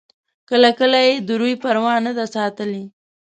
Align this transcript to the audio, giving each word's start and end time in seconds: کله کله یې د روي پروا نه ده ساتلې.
کله 0.49 0.69
کله 0.79 0.99
یې 1.07 1.13
د 1.27 1.29
روي 1.41 1.55
پروا 1.63 1.93
نه 2.05 2.11
ده 2.17 2.25
ساتلې. 2.35 2.83